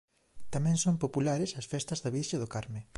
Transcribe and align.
Tamén 0.53 0.77
son 0.83 1.01
populares 1.03 1.51
as 1.59 1.69
festas 1.73 2.01
da 2.03 2.13
Virxe 2.17 2.37
do 2.41 2.51
Carme. 2.53 2.81